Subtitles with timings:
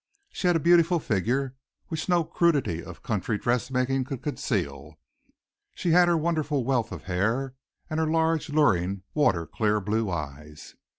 [0.29, 1.53] She had a beautiful figure,
[1.89, 4.97] which no crudity of country dressmaking could conceal.
[5.75, 7.53] She had her wonderful wealth of hair
[7.87, 10.73] and her large, luring, water clear blue eyes.